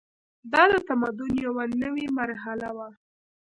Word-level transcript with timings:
دا 0.51 0.63
د 0.71 0.73
تمدن 0.87 1.31
یوه 1.45 1.63
نوې 1.83 2.05
مرحله 2.17 2.69
وه. 2.77 2.89